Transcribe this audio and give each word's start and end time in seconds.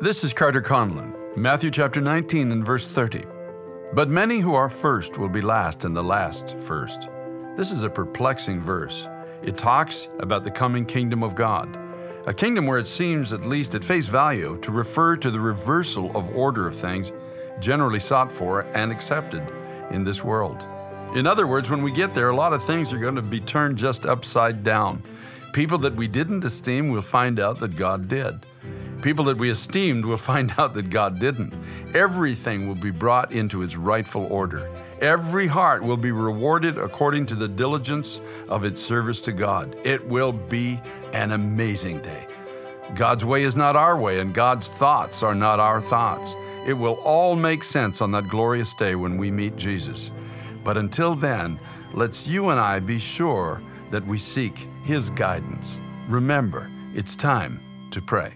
This 0.00 0.24
is 0.24 0.32
Carter 0.32 0.62
Conlon, 0.62 1.36
Matthew 1.36 1.70
chapter 1.70 2.00
19 2.00 2.52
and 2.52 2.64
verse 2.64 2.86
30. 2.86 3.22
But 3.92 4.08
many 4.08 4.38
who 4.38 4.54
are 4.54 4.70
first 4.70 5.18
will 5.18 5.28
be 5.28 5.42
last, 5.42 5.84
and 5.84 5.94
the 5.94 6.02
last 6.02 6.56
first. 6.58 7.10
This 7.54 7.70
is 7.70 7.82
a 7.82 7.90
perplexing 7.90 8.62
verse. 8.62 9.06
It 9.42 9.58
talks 9.58 10.08
about 10.20 10.42
the 10.42 10.50
coming 10.50 10.86
kingdom 10.86 11.22
of 11.22 11.34
God, 11.34 11.78
a 12.26 12.32
kingdom 12.32 12.66
where 12.66 12.78
it 12.78 12.86
seems, 12.86 13.34
at 13.34 13.44
least 13.44 13.74
at 13.74 13.84
face 13.84 14.06
value, 14.06 14.58
to 14.62 14.72
refer 14.72 15.18
to 15.18 15.30
the 15.30 15.38
reversal 15.38 16.16
of 16.16 16.34
order 16.34 16.66
of 16.66 16.74
things 16.74 17.12
generally 17.60 18.00
sought 18.00 18.32
for 18.32 18.62
and 18.74 18.90
accepted 18.90 19.46
in 19.90 20.02
this 20.02 20.24
world. 20.24 20.66
In 21.14 21.26
other 21.26 21.46
words, 21.46 21.68
when 21.68 21.82
we 21.82 21.92
get 21.92 22.14
there, 22.14 22.30
a 22.30 22.36
lot 22.36 22.54
of 22.54 22.64
things 22.64 22.90
are 22.90 22.98
going 22.98 23.16
to 23.16 23.22
be 23.22 23.38
turned 23.38 23.76
just 23.76 24.06
upside 24.06 24.64
down. 24.64 25.02
People 25.52 25.76
that 25.78 25.94
we 25.94 26.08
didn't 26.08 26.42
esteem 26.42 26.88
will 26.88 27.02
find 27.02 27.38
out 27.38 27.58
that 27.58 27.76
God 27.76 28.08
did. 28.08 28.46
People 29.04 29.26
that 29.26 29.36
we 29.36 29.50
esteemed 29.50 30.06
will 30.06 30.16
find 30.16 30.54
out 30.58 30.72
that 30.72 30.88
God 30.88 31.20
didn't. 31.20 31.52
Everything 31.94 32.66
will 32.66 32.74
be 32.74 32.90
brought 32.90 33.32
into 33.32 33.60
its 33.62 33.76
rightful 33.76 34.24
order. 34.32 34.66
Every 34.98 35.46
heart 35.46 35.82
will 35.82 35.98
be 35.98 36.10
rewarded 36.10 36.78
according 36.78 37.26
to 37.26 37.34
the 37.34 37.46
diligence 37.46 38.22
of 38.48 38.64
its 38.64 38.80
service 38.80 39.20
to 39.22 39.32
God. 39.32 39.76
It 39.84 40.02
will 40.08 40.32
be 40.32 40.80
an 41.12 41.32
amazing 41.32 42.00
day. 42.00 42.26
God's 42.94 43.26
way 43.26 43.42
is 43.42 43.56
not 43.56 43.76
our 43.76 43.98
way, 43.98 44.20
and 44.20 44.32
God's 44.32 44.68
thoughts 44.68 45.22
are 45.22 45.34
not 45.34 45.60
our 45.60 45.82
thoughts. 45.82 46.34
It 46.66 46.72
will 46.72 46.94
all 47.04 47.36
make 47.36 47.62
sense 47.62 48.00
on 48.00 48.10
that 48.12 48.28
glorious 48.28 48.72
day 48.72 48.94
when 48.94 49.18
we 49.18 49.30
meet 49.30 49.58
Jesus. 49.58 50.10
But 50.64 50.78
until 50.78 51.14
then, 51.14 51.58
let's 51.92 52.26
you 52.26 52.48
and 52.48 52.58
I 52.58 52.80
be 52.80 52.98
sure 52.98 53.60
that 53.90 54.06
we 54.06 54.16
seek 54.16 54.66
His 54.86 55.10
guidance. 55.10 55.78
Remember, 56.08 56.70
it's 56.94 57.14
time 57.14 57.60
to 57.90 58.00
pray. 58.00 58.32